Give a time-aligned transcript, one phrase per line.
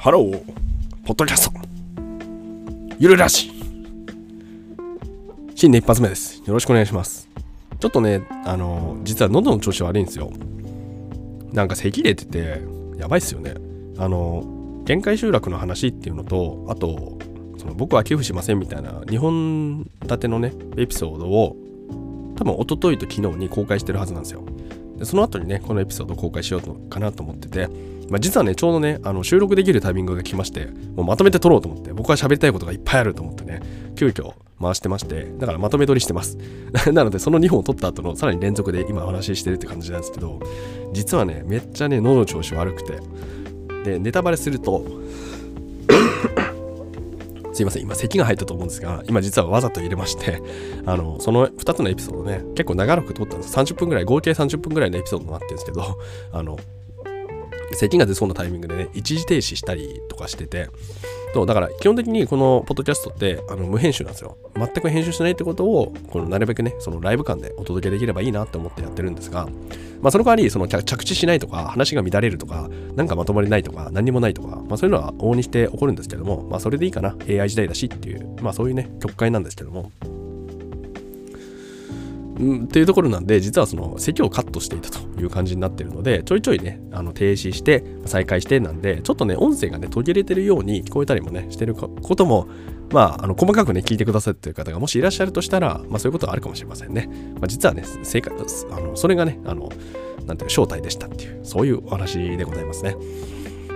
[0.00, 0.38] ハロー、
[1.04, 1.58] ポッドキャスト、
[3.00, 3.50] ゆるラジ。
[5.56, 6.40] 新年一発目です。
[6.46, 7.28] よろしくお願いします。
[7.80, 10.30] ちょっとね、あの、実は喉の調子悪いんですよ。
[11.52, 12.62] なんか咳出てて、
[12.96, 13.54] やばいっすよね。
[13.98, 14.44] あの、
[14.84, 17.18] 限界集落の話っていうのと、あと、
[17.58, 21.56] その僕は寄付しませんみたいな2本立てのね、エピソードを、
[22.36, 24.44] 多分一昨日と昨日に公開してるはずなんですよ。
[24.98, 27.68] でその後にね、このエピソードを公開しようとかなと思ってて、
[28.10, 33.60] まあ、実はね、ちょうどね、あの収録できるタイミングが来まして、もうまとめて撮ろうと思って、僕は喋りたいことがいっぱいあると思ってね、
[33.96, 36.38] 急遽回してまして、だからまとめ撮りしてます。
[36.92, 40.40] なので、その2本を撮った後のさらに連続で今お話ししてるって感じなんですけど、
[40.92, 42.98] 実はね、めっちゃね、喉の調子悪くて、
[43.84, 44.84] で、ネタバレすると、
[47.58, 50.40] すいません、今咳が入ったと思うんですが、今実はわざと入れまして、
[50.86, 53.56] あの、その2つのエピソードね、結構長らく撮ったんです。
[53.56, 55.98] 30分ぐらい、合計30分ぐらいのエピソードになってるんですけど、
[56.30, 56.56] あの、
[57.74, 60.68] 咳が出そうなタイミングでね、一時停止したりとかしてて、
[61.34, 64.36] そうだから基本的にこのポッドキャストってあの無編集なんですよ。
[64.56, 69.48] 全く編集しないってことを、このなるべくね、そのライブ感でお届けできればいいなって思ってやってるんですが、
[70.00, 77.16] まあその代わり、その着地しないとか、話が乱れるとか、なんかまとまりないとか、何にもないとか、まあそういうのは往々にして起こるんですけども、まあそれでいいかな。
[77.28, 79.92] AI 時代だしっていう、まあそういうね、曲解なんですけども、
[82.38, 92.48] っていうところなんで、実はその席をカットしていたという感じになってるので、ちょいちょいね、あの停止して、再開してなんで、ちょっとね、音声がね、途切れてるように聞こえたりもね、してることも、
[92.92, 97.08] まあ、あの細かくね、聞いてくださってる方がもしいらっしゃるとしたら、まあそういうことはあるかもしれませんね。
[97.34, 98.32] まあ実はね、正解、
[98.70, 99.68] あのそれがね、あの、
[100.26, 102.96] なんていうか、正体でしたっていう、そういうお話でございますね。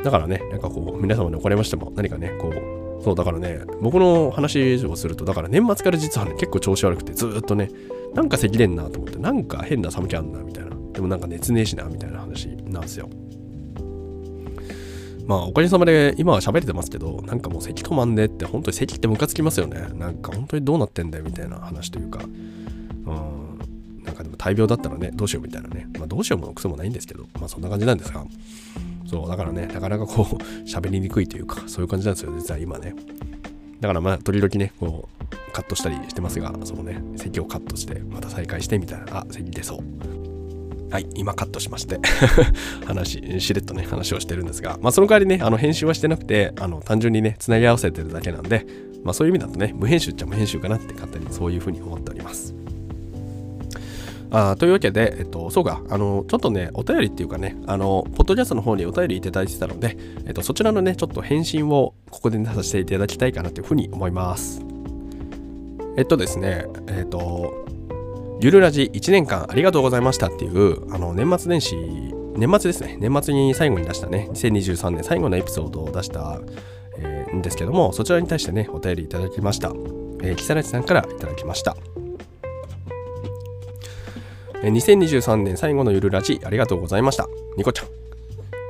[0.05, 7.71] だからね、なんかこう、皆様に怒られましても、何かね、こう、そう、だからね、僕の話をすると、だから年末から実はね、結構調子悪くて、ずっとね、
[8.15, 10.71] なんか咳出んなと思って、なんか変な寒気あんなみたいな。
[10.93, 13.09] でもなんか熱ねえしなみたいな話なんですよ。
[15.27, 19.89] まあおかげさまで今は喋れてますけど、なんかもう咳止まんでって、本当に咳ってムカつきますよね。
[19.95, 25.89] なんか本当にどうなってんだよみたいな話というか、うん、なんかでも大病だったらね、どうしようみたいなね。
[25.99, 28.25] まあどうしようもクソもないんですけど、まあそんな感じなんですが、
[29.07, 30.35] そう、だからね、なかなかこう、
[30.69, 32.95] 喋りにくいというか、そういう感じなんですよ、実は今ね。
[33.83, 40.93] だからまあ時々ね、こう、カットしたりしてますが、そのね、席をカットして、また再開してみたいな、あ、席出そう。
[40.93, 41.99] はい、今カットしまして、
[42.87, 48.65] 話、しれっとね、話をしてるんですが、まあその代わりね、あの編集はしてなくて、あの単純にね、つなぎ合わせてるだけなんで、
[49.03, 52.55] まあそういう意味だとね、無編集っちゃ無編集かなって勝手にそういうふうに思っております。
[54.35, 64.65] あというわけで、えっと、そうか、あの、ちょっとね、お便りっていうかね、あの、ポッドキャストの方にお便りいただいてたので、えっと、そちらのね、ちょっと返信をここで、ね、させていただきたいかなというふうに思います。
[65.99, 67.67] えっとですね、えっと、
[68.41, 71.77] ゆるラジ1年間ありがとうございましたっていう、あの、年末年始、
[72.35, 76.41] 年末ですね、年末に最後に出したね、2023年最後のエピソードを出した、
[76.99, 79.69] えーんですけども、そちらに対してね、お便りいただきました。
[80.23, 81.77] えー、木更津さんからいただきました。
[84.71, 87.27] 2023年最後のゆるラジありがとうございました。
[87.57, 87.87] ニコちゃん。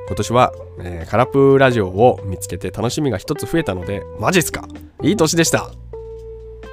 [0.07, 4.67] 今年は、えーカラプーラジオを見つけて楽しみが一つ増えたので、マジっすか？
[5.01, 5.71] いい年でした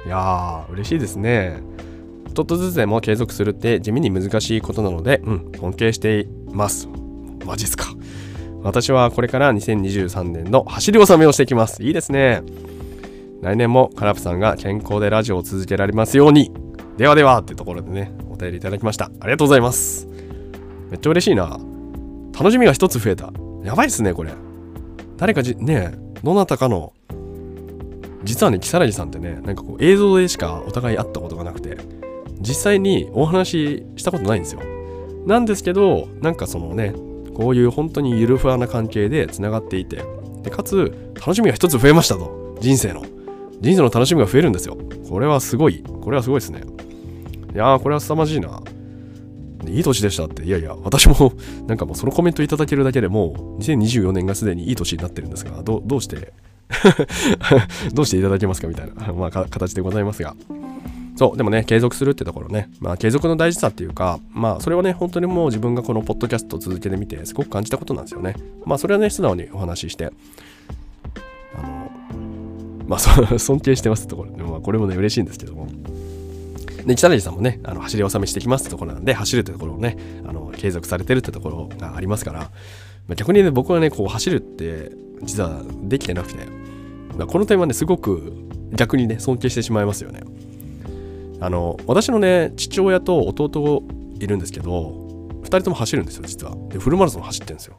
[0.05, 1.61] いやー、嬉しいですね。
[2.33, 6.87] ちょっとずつでも継続するって地味に難しいことなので、うん、尊敬しています。
[7.45, 7.85] マジっすか？
[8.63, 11.83] 私はこれから2023年の走り納めをしていきます。
[11.83, 12.41] いいですね。
[13.41, 16.51] 来年もカラプさんが健康でラジオを続けられますように。
[16.97, 18.11] ではではってところでね、
[18.41, 19.05] 便りいただきました。
[19.05, 20.07] ありがとうございます。
[20.89, 21.59] めっちゃ嬉しいな。
[22.37, 23.31] 楽しみが一つ増えた。
[23.63, 24.31] やばいっすね、これ。
[25.17, 25.93] 誰かじ、ね、
[26.23, 26.93] どなたかの、
[28.23, 31.77] 実はね、木更津さんってね、なんかこう映像でしかお互い会ったことがなくて、
[32.39, 34.61] 実際にお話ししたことないんですよ。
[35.27, 36.93] なんですけど、なんかそのね、
[37.35, 40.03] こういう本当にゆるふわな関係でつながっていて、
[40.43, 42.57] でかつ、楽しみが一つ増えましたと。
[42.59, 43.03] 人生の。
[43.61, 44.75] 人生の楽しみが増えるんですよ。
[45.07, 45.83] これはすごい。
[46.01, 46.63] これはすごいですね。
[47.53, 48.61] いやー、これは凄まじいな。
[49.67, 50.43] いい年でしたって。
[50.43, 51.33] いやいや、私も、
[51.67, 56.33] なんかもうそのコメントいただけるだけでもう、2024年がすでにいい年になってるんですが、どうどうして、
[57.93, 60.35] どうしていただけますかみたいな、 まあ、形でございますが。
[61.17, 68.35] そう、でもね、継続するってところね、まあ、継続の大事さっていうか、まあ、それはね、本当にもう自分がこのポッドキャストを続けてみて、すごく感じたことなんですよね。
[68.65, 70.11] まあ、それはね、素直にお話しして、
[71.55, 71.91] あの、
[72.87, 75.67] まあ、尊敬してますってところで、まあ、これもね、嬉しいんですけども。
[76.85, 79.97] で、北谷さんもね、あの走り納めしてきますってところなんで、走るってところをね、
[80.27, 82.51] あの継続されてるってところがありますから、
[83.07, 84.91] ま逆にね、僕はね、こう走るって、
[85.23, 86.47] 実はできてなくて、
[87.17, 88.33] まこの点はね、すごく
[88.71, 90.21] 逆にね、尊敬してしまいますよね。
[91.39, 93.83] あの、私のね、父親と弟
[94.19, 96.55] いるんですけど、2人とも走るんですよ、実は。
[96.69, 97.77] で、フルマラソン走ってるんですよ。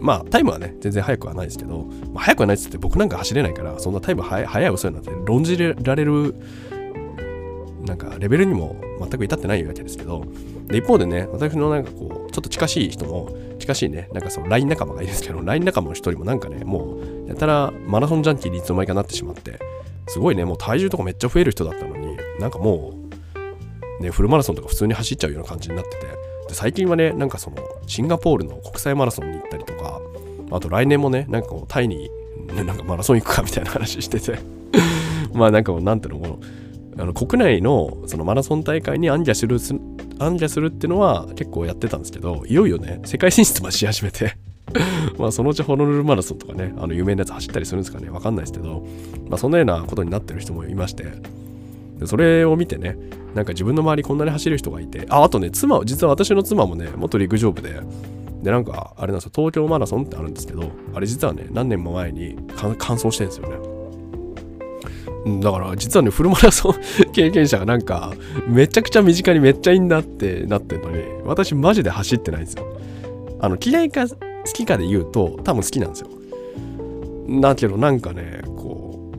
[0.00, 6.34] まあタイムはね全然速くはないですけど、まあ、速くはないっつって僕なんか走れないからそんなタイム速い遅いなんて論じられる
[7.84, 10.24] なんかレベルにも全く至ってないわけですけど
[10.66, 19.58] で一方でね私のなんかこうちょっと近しい人も近しいねなんかその LINE 仲間がいるんですけど LINE 仲間の一人もなんかねもうやたらマラソンジャンキーにいつの間にかなってしまって
[20.08, 22.94] すごいねもう体重とかめっちゃ増える人だったのになんかも
[24.00, 30.00] うねフルマラソンとか普通に走っちゃうような感じになっててで最近はねなんかそのシンガポールの国際マラソンに行ったりとか
[30.50, 32.10] あと来年もねなんかこうタイに、
[32.54, 34.38] ね、なんかマラソン行くかみたいな話してて。
[35.32, 36.38] まあなんかもうなんていうのこの
[36.98, 39.58] あの国内のそのマラソン大会にアンジャする
[40.18, 44.36] アンジャするっていうのは結構やってたんですけどいよいよね世界進出まし始めて
[45.18, 48.86] まあそのうちホノルルマラソンとかねあの有名なやつ走ったりするんですかねわかんないですけど、
[49.28, 51.04] まあ、そんなようなことになってる人もいまして
[51.98, 52.96] でそれを見てね
[53.34, 57.80] なんか自分の周りこんなに走る人がいてああとね妻実は私の妻もね元陸上部で
[58.42, 63.73] でなんかあれなんですよ東京マラソンってあるんですけどあれ実はね何年も前に完走してるんですよね。
[65.40, 66.74] だから実はねフルマラソン
[67.12, 68.12] 経験者がなんか
[68.46, 72.66] めちゃくちゃ身近にめっちゃいいんだってなってんのに私マジで走ってないんですよ。
[73.40, 74.16] あの嫌いか好
[74.52, 76.08] きかで言うと多分好きなんですよ。
[77.40, 79.10] だけどなんかねこ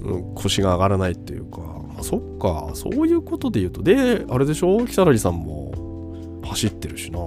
[0.00, 4.78] う、腰が上がらないっていうか、まあ、そっかそういうことで言うとであれでしょ？
[4.78, 7.18] 如月さんも走ってるしな。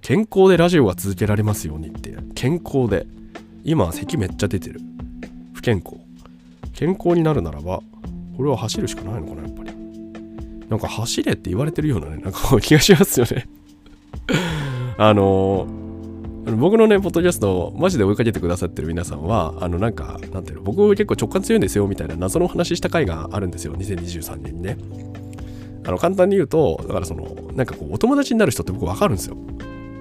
[0.00, 2.16] 健康でラジオが続けられますようにって。
[2.34, 3.06] 健康で。
[3.62, 4.80] 今咳めっちゃ出てる。
[5.52, 5.99] 不健康。
[6.80, 7.82] 健康になるならば
[8.38, 9.70] これは走るしかないのかなやっぱり
[10.70, 13.46] なんか走れって言われてるようなねなんか気がしますよね
[14.96, 15.68] あの
[16.56, 24.78] 僕のね、ポッドキャスト、マジで追いかけてくださってる皆さんは、あの、なんか、なんていうの、僕結構直感強いんですよ、みたいな謎の話した回があるんですよ、2023年にね。
[25.84, 29.36] あの、簡単に言うと、だからその、なんかこう、お友達になる人って僕わかるんですよ。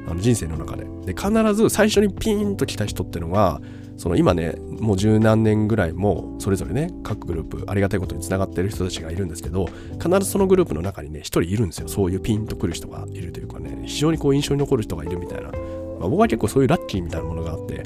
[0.10, 0.86] あの人生の中で。
[1.06, 3.62] で、必ず最初にピーンと来た人ってのが、
[4.00, 9.68] その今ねもう十何年ぐらいもそれぞれね各グループありがたいことにつながってる人たちがいるんですけど
[10.02, 11.90] 必ずそのグループの中にね一人いるんですよ。
[11.90, 13.84] そういうピンとくる人がいるというかね。
[13.86, 17.84] 非常にこう印象に残る人がいるみたいな、まあ、僕は結構そういうラッキーみたいなものがあって。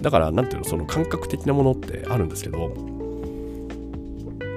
[0.00, 2.72] だから何ていうのその感覚的なものってあるんですけど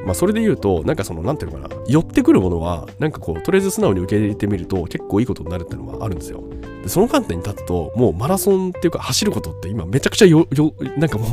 [0.05, 1.81] まあそれで言うとなんかその何ていうのかな。
[1.88, 6.44] 寄ってくるものはなんかこうとりあえず素直に受け入れてみると結構いいことになるっていうのはあるんですよ。
[6.83, 11.29] でその観点に立つともうマラソンっていうか走ることって今めちゃくちゃよよなんかもう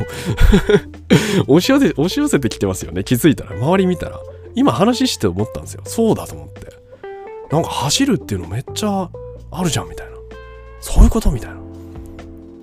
[1.57, 3.03] 押し寄せ押し寄せてきてますよね。
[3.03, 4.19] 気づいたら周り見たら。
[4.55, 5.81] 今話して思ったんですよ。
[5.85, 6.73] そうだと思って。
[7.51, 9.09] なんか走るっていうのめっちゃ
[9.51, 10.13] あるじゃんみたいな。
[10.79, 11.57] そういうことみたいな。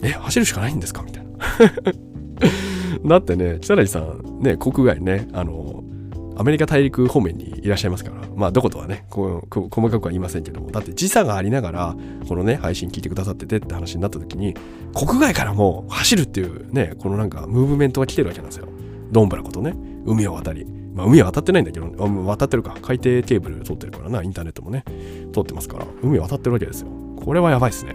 [0.02, 1.38] え走るしかないんですかみたいな。
[3.04, 5.77] だってね北成さんね国外ねあの
[6.38, 11.96] アメリカ大陸方面にいらっしゃいますから、まあ、どことはね、こう細かくは言いませんけども、だって時差がありながら、
[12.28, 14.54] このね、配信聞いてくださっててって話になった時に、
[14.94, 18.68] 国外からも走るっていうね、このなんかムーブメントが来てるわけなんですよ。
[19.10, 19.74] どんぶらことね、
[20.06, 20.64] 海を渡り。
[20.94, 21.88] まあ、海は渡ってないんだけど、
[22.24, 22.76] 渡ってるか。
[22.82, 24.84] 海底ケーブル通ってるからな、インターネットもね、
[25.32, 26.88] 通ってますから、海を渡ってるわけですよ。
[27.16, 27.94] これはやばいっすね。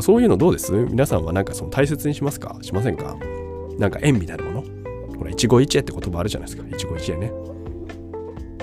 [0.00, 0.72] そういうのどうです？
[0.72, 2.56] 皆さんはなんかその大切にしますか？
[2.62, 3.16] しませんか？
[3.78, 4.64] なんか縁みたいなもの？
[5.18, 6.68] ほら、一期一会って言葉あるじゃないですか。
[6.68, 7.32] 一期一会ね。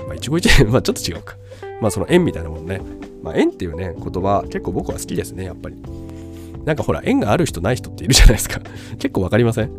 [0.06, 1.36] まあ、一期一会、 まあ、ちょっと違うか。
[1.80, 2.80] まあ、その縁みたいなものね。
[3.22, 5.76] まあ、縁っていうね、言葉、結構僕は好きですね、やっぱり。
[6.64, 8.60] なんかほら、縁がある人ない人っているじゃないですか。
[8.98, 9.70] 結構わかりません？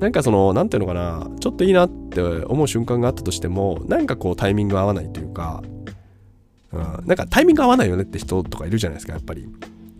[0.00, 5.62] なんかその、なんていうのかな、ちょっといいなって思う瞬間があったとしても、なんかこうタイミング合わないというか、
[6.72, 9.46] うん、なんかタイミング合わないよねって人とかいるじゃないですか、やっぱり。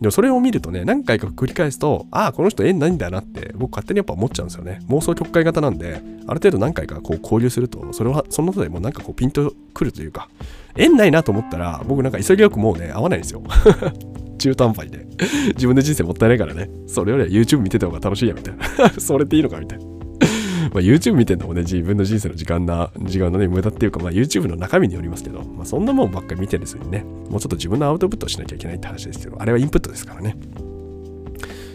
[0.02, 4.80] でもそれを見るとね、何回か繰り返すと、ああ、この人縁ないんだなって僕勝手にやっぱ思っちゃうんですよね。
[4.88, 10.28] 妄想曲解型なんで、ある程度何回かこう交流すると、それはその後でもなんかこうピンとくるというか、
[10.74, 13.44] 縁ないなと思ったら、僕なんか急ぎよくもうね、合わないんですよ。
[14.38, 15.06] 中途半端にね。
[15.54, 16.68] 自分で人生もったいないからね。
[16.88, 18.90] それよりは YouTube 見てた方が楽しいや、みたいな。
[18.98, 19.84] それっていいのかみたいな。
[20.72, 27.04] まあ、YouTube 見てんのもね、自分の人生の時間な、時間のね、無駄っていうか、まあ、YouTube の中身によりますけど、まあ、そんなもんばっかり見てるんですよね。
[27.28, 30.36] もうちょっと自分のアウトプットしなきゃいけないって話ですけど、あれはインプットですからね。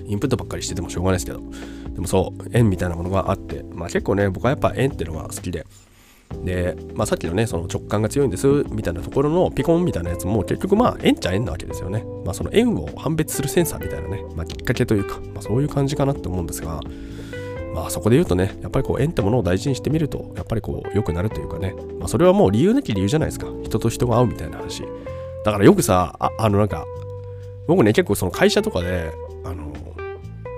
[0.07, 1.41] インプットばっかりしててもしょうがないですけど、
[1.93, 5.65] でもそう、縁みたいなものがあって、まあ結構ね、僕はやっぱ縁っていうのが好きで、
[6.43, 12.03] で、まあ、さっきのね、その直感が強いんですみたいなところのピコンみたいなやつも結局まあ縁っちゃ縁なわけですよね。
[12.25, 16.81] まあその縁を判別するセンサーみたいなね、まあ、きっかけというか、まあ、そういう感じかなって思うんですが、
[17.77, 23.45] まあそこで言うとね、やっぱりこう縁ってものを大事にしてみると、やっぱりこう良くなるというかね、まあそれはもう理由なき理由じゃないですか。
[23.63, 24.81] 人と人が会うみたいな話。
[25.45, 26.85] だからよくさ、ああのなんか、
[27.67, 29.11] 僕ね結構その会社とかで、
[29.43, 29.71] あの、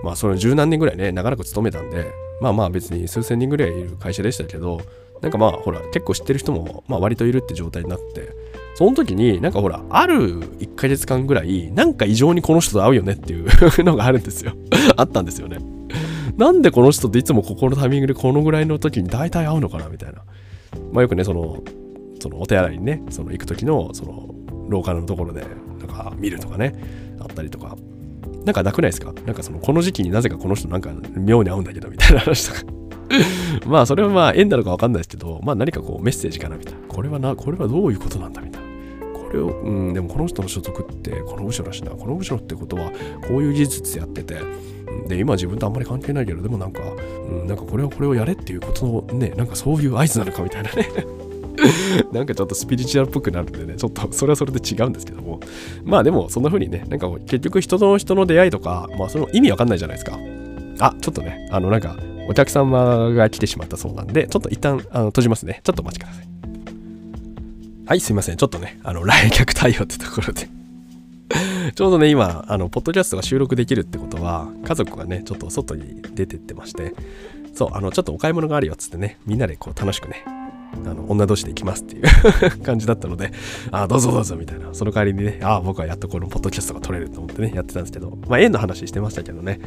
[0.02, 2.06] まあその十何年ぐらいね、長らく勤めたんで、
[2.40, 4.80] まあまあ別に数千人ぐらいいる会社でしたけど、
[5.22, 8.30] なんかまあほら結構知ってる人もまあ割といるって状態になって、
[8.76, 14.54] その時になんかほらある1ヶ月間ぐらいなんか異常にこの人と会うよねっていうのがあるんですよ
[14.96, 15.79] あったんですよね
[16.40, 20.24] なんでこの人といつもここのタイミングでこのぐらいの時に大体会うのかなみたいな。
[20.94, 21.62] まあよくねその
[22.22, 24.34] そのお手洗いにねその行く時のその
[24.70, 25.42] 廊下のところで
[25.80, 26.74] なんか見るとかね
[27.20, 27.76] あったりとか。
[28.46, 29.12] なんかなくないですか？
[29.26, 32.74] なんかそのこの時期になぜかこの人なんか妙に合うんだけどみたいな話とか。
[33.68, 36.80] まあそれはまあ縁なのかわかんないですけどまあ何かこうメッセージかなみたいな。
[36.88, 38.59] これはなこれはどういうことなんだみたいな。
[39.30, 42.92] これをうんでもこの人の所属ってこの部署だしなこの部署ってことは
[43.28, 44.40] こういう技術やってて
[45.08, 50.88] で今自分とあんまり関係ないけどでもなんか、うん、なんかこれはこれをやれっていうことのねなんかそういう合図なのかみたいなね
[52.12, 55.40] なんかちょっとスピリチュアルっぽくなるんでね、ちょっとそれはそれで違うんですけども。
[55.84, 60.18] まあでも、そんな風にね、なんか結局人と人の出会いとか、まあその意味わかんないじゃないですか。
[60.80, 61.98] あ、ちょっとね、あのなんか、
[62.30, 65.62] お客様が来てしまったそうなんで、ちょっと一旦あの閉じますね。
[65.64, 66.29] ちょっとお待ちください。
[67.90, 68.38] はい、すいません。
[68.38, 70.48] ちょっとね、あの、来客対応ってところで。
[71.74, 76.94] ちょうどね、今、あの、ポッドキャストが収録できるってことは、家族がね、ちょっと外に出てってまして、
[77.56, 80.24] そう、あの、ちょっとお買い物があるよっつってね、みんなでこう楽しくね、
[80.86, 82.04] あの女同士で行きますっていう
[82.62, 83.32] 感じだったので、
[83.72, 89.62] あどうぞどうぞみたいな、その代わりにね、ああ、僕はやっとこのポッドキャストが撮れると思ってね、やってたんですけど、まあ、縁の話してましたけどね、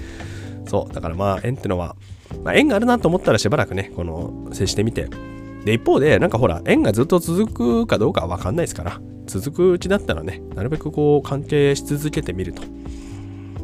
[0.68, 1.96] そう、だからまあ、縁ってのは、
[2.44, 5.08] まあ、縁があるなと思ったらしばらくね、この、接してみて、
[5.64, 12.62] で、一方で、なんかほら、縁がずっと続くかどうかはわかんないですから、続くうちだったらね、なるべくこう、関係し続けてみると。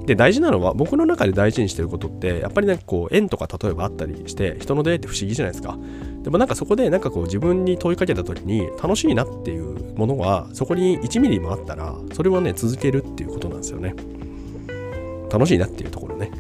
[0.09, 5.77] で大事なのは僕の中で大事にしてることってやっぱりなんかこう縁とか例えばあったりして人の出会いって不思議じゃないですか。
[6.23, 13.95] でもなんかそこでなんかこう自分に問いかけた時に楽しいなっていうものはそこに1ミリもあったらそれはね続けるっていうことなんですよね。
[15.31, 16.31] 楽しいなっていうところね。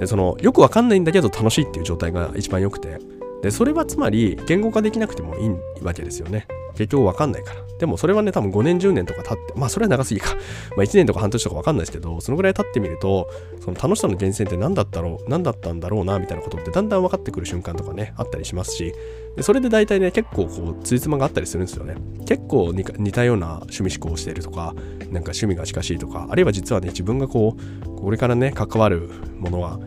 [0.00, 2.98] でそのよくわかんないんだけど楽しいっていう状態が一番良くて
[3.42, 5.50] でそれはつまり言語化できなくてもいい
[5.82, 6.46] わけですよね
[6.78, 7.62] 結局わかんないから。
[7.80, 10.36] でもそれはね、多分5年、10年とか経って、まあそれは長すぎか。
[10.76, 13.28] まあ1年とか半年とかわかんないですけど、そのぐらい経ってみると、
[13.60, 18.94] その楽しさの源泉って何だったろう、何だったんだろうな、みたいなことってだんだん分かってくる瞬間とかね、あったりしますし、
[19.34, 21.96] でそれで大体ね、結構こう、ついつまがあったりするんですよね。
[22.26, 24.74] 結構似たような趣味思考をしているとか、
[25.10, 29.80] なんか趣味が近しいとか、あるいは実はね、自分がこう、これからね、関わるものは、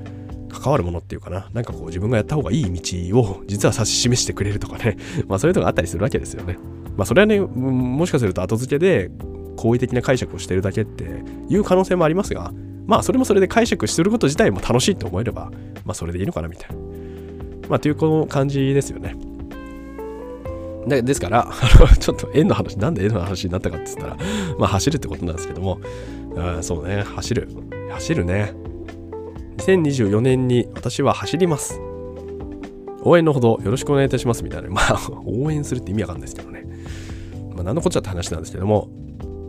[0.52, 6.58] 関わるものっていうかな、なんかこう自分がやった方がいい道を実は指し示してくれるとかね、 まあそういうのがあったりするわけですよね。
[6.98, 9.10] まあそれはね、もしかすると後付けで
[9.58, 12.52] 好意的な解釈をしてるだけっていう可能性もありますが、
[12.86, 15.52] まあそれもそれで解釈すること自体も楽しいと思えれば、
[15.86, 16.76] まあそれでいいのかなみたいな。
[17.70, 19.16] まあというこの感じですよね。
[20.88, 21.48] でですから、
[22.00, 24.18] ちょっと円の話、なんで円の話になったかって言ったら、
[24.58, 25.80] まあ走るってことなんですけども、
[26.38, 27.50] あそうね、走る。
[27.92, 28.54] 走るね。
[29.62, 31.80] 2024年に私は走ります。
[33.04, 34.70] 応援のほどよろしくお願いいたしますみたいな。
[34.70, 36.66] まあ、応援するって意味わかんないですけどね。
[37.54, 38.90] まあ、何のこっちゃって話なんですけども、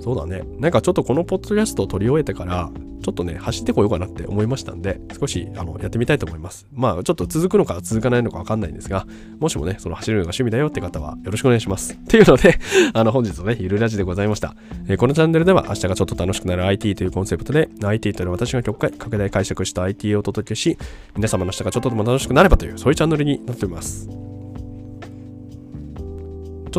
[0.01, 0.43] そうだね。
[0.59, 2.71] なんかちょっとこのポッドキャストを取り終えてから、
[3.03, 6.67] ちょっとね、走ってこようかなって思いましたんで、少しあのやってみたいと思います。
[6.73, 9.07] まあ、ちょっと続くのか続かないのかわかんないんですが、
[9.41, 11.95] もしもね、その走るのが趣味だよって方はよろしくお願いします。
[12.01, 12.59] っていうので、
[12.95, 14.55] あの、本日のね、ゆるラジでございました。
[14.89, 20.79] えー、このチャンネルでは明日がちょっと楽しくなる IT というコンセプトで、IT という私が曲解、拡大解釈した IT をお届けし、
[21.17, 24.07] 皆様の明日がちょっとでも楽しくなればという、そういうチャンネルになっております。
[24.07, 24.11] ち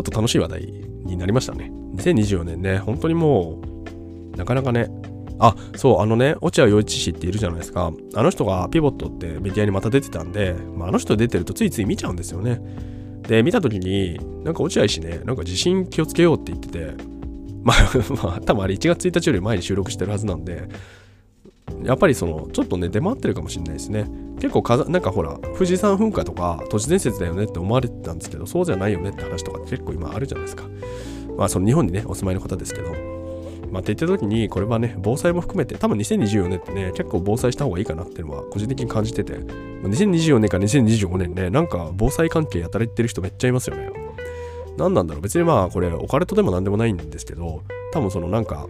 [0.00, 0.62] っと楽しい話題
[1.04, 1.70] になりましたね。
[1.96, 3.60] 2024年ね、本当にも
[4.34, 4.88] う、なかなかね、
[5.48, 7.92] あ、そう、あのね、落合陽一氏っているじゃないですか。
[8.14, 12.60] あの人がピボットってメディアにまた出てたんで、まあ、あの人出てるとついつい見ちゃうんですよね。
[13.28, 16.94] で、見た時に、なんか落合氏ね、なんか地震気をつけようって言ってて、
[17.62, 17.76] まあ、
[18.24, 20.68] まあ、多分あれ1月1日より前に収録してるはずなんで、
[21.82, 24.06] やっぱりその、ちょっとね、出回ってるかもしれないですね。
[24.40, 30.64] 結構、なんかほら、富士山噴火とか都市伝説だよねって思われてたんですけど、そうじゃないよねって話とか結構今あるじゃないですか。
[31.36, 33.13] まあ、その日本にね、お住まいの方ですけど。
[33.74, 43.90] まあ、って言った時に、これはね、防災も含めて、多分2024年ってね、結構防災した方がいいかなっていうのは個人的に感じてて、2024年か2025年ね、なんか防災関係やたら言ってる人めっちゃいますよね。
[44.76, 45.22] 何なんだろう。
[45.22, 47.62] 別にまあこれオカルトでも何でもないんですけど
[47.92, 48.68] 多分そのなんか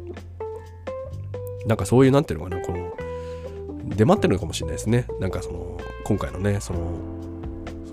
[1.66, 2.92] なんかそういうなんていうのかなこの
[3.96, 5.06] 出回ってるのかもしれないですね。
[5.20, 6.80] なんかその今回のねその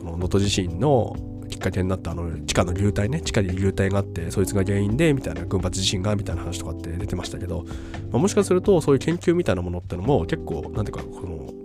[0.04, 1.16] 能登地震の
[1.62, 7.64] っかけになったあの地下の流体ね地下に流体があってそいつが原因でみたいな群発地震がみたいな話とかって出てましたけど、
[8.12, 11.62] まあ、もしかするとそういう研究みたいなものってのも結構なんていうかこの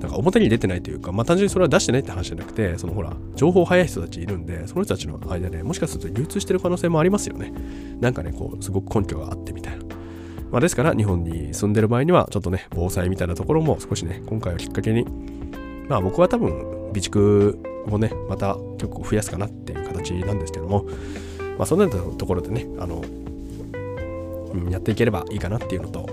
[0.00, 7.52] なんか表に出てないというか、まあ単純にそれは出してないって話じゃなくて、そのほら、情報早い人たちいるんで、その人たちの間でもしかすると流通してる可能性もありますよね。
[8.00, 9.84] なんかね、こう、すごく根拠があってみたいな。
[10.52, 15.04] まあですから、日本に住んでる場合には、ちょっとね、防災みたいなところも少しね、今回をきっかけに、
[15.88, 17.58] まあ僕は多分、備蓄
[17.94, 20.84] をね、また結構増やすかなっていう形なんですけども、
[21.58, 23.02] まあ、そんなところでね、あの、
[24.54, 26.08] うん、やっていければいいかなっていうのと、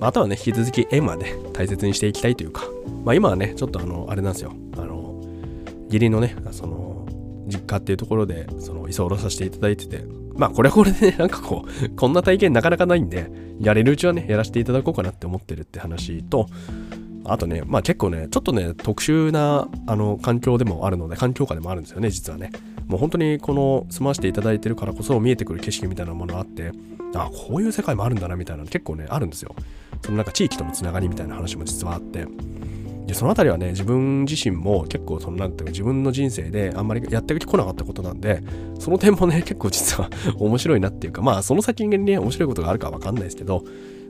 [0.00, 2.64] まあ、あとはね、引き続き縁はね、大切にしていきたいというか、
[3.04, 5.22] まあ、今はね、ちょっとあの、あれなんですよ、あの、
[5.86, 7.06] 義理のね、その、
[7.46, 10.04] 実家っていうところで、その、居候させていただいてて、
[10.36, 13.30] まあ、これはこれでね、 なんかこう、こんな体験なかなかないんで、
[13.60, 16.48] やれるうちはね、やらせていただこうかなって思ってるって話と、
[17.24, 22.50] あとね、まあ結構ね、ちょっとね、特殊なあの環境でもあるので、環境下でもあるんですよね、実はね。
[22.86, 26.72] もう本当にこの住まわせていただいてるからこそ見えてくる景色みたいなものがあって、
[27.14, 29.54] あ、こういう世界もあるんだなみたいなの結構ね、あるんですよ。
[30.02, 32.26] そのなんか地域とのつながりみたいな話も実はあって。
[33.06, 38.42] でその辺りはね自分自身も結構そのなんていうか自分の人生であんまりやってこなかったことなんで
[38.78, 43.64] その点もね結構実は 面白いなっていうかまあその先にね面白いことがあるかわかんないですけど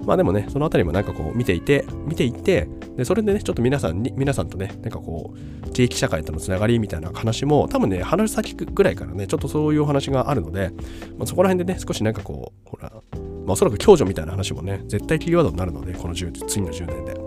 [0.06, 10.70] まあでもね、そのあたりもなんかこう見ていて、見ていって、で、それでね、ちょっと皆さんに、皆さんとね、なんかこう、地域社会とのつながりみたいな話も、多分ね、話先ぐらいからね、ちょっとそういうお話があるので、
[11.18, 17.14] まあ、そこら辺でね、少しなんかこう、ほら、まあ、おそらく共助みたいな話もね、絶対キーワードになるので、この10次の10年で。
[17.14, 17.22] だか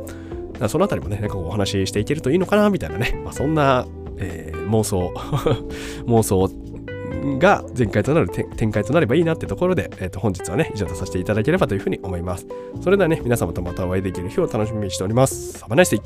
[0.61, 3.85] らそのあたりもね、なんかこうお話ししていけるといいのかな、みたいなね、まあ、そんな、
[4.17, 5.13] えー、妄想
[6.07, 6.49] 妄想
[7.39, 12.47] が前回となる展開となればいいなってところで、えー、と本日はね、以上とさせていただければというふうに思います。
[12.81, 15.53] それではね、皆様とまたお会いできる日を楽しみにしております。
[15.59, 16.01] サバナイスイ